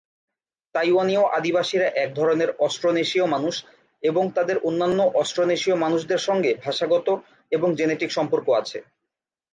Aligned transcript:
তাইওয়ানীয় 0.75 1.23
আদিবাসীরা 1.37 1.87
এক 1.95 2.09
ধরনের 2.15 2.49
অস্ট্রোনেশীয় 2.59 3.25
মানুষ, 3.25 3.55
এবং 4.03 4.23
তাদের 4.35 4.57
অন্যান্য 4.59 4.99
অস্ট্রোনেশীয় 5.21 5.75
মানুষদের 5.75 6.21
সঙ্গে 6.27 6.51
ভাষাগত 6.65 7.07
এবং 7.51 7.69
জেনেটিক 7.75 8.09
সম্পর্ক 8.11 8.47
আছে। 8.61 8.77